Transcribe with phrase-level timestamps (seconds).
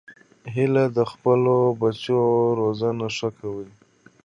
[0.55, 2.21] هیلۍ د خپلو بچو
[2.59, 3.69] روزنه ښه کوي